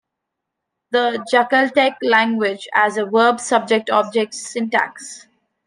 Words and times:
The 0.89 1.23
Jakaltek 1.31 1.97
language 2.01 2.67
has 2.73 2.97
a 2.97 3.05
verb-subject-object 3.05 4.33
syntax. 4.33 5.27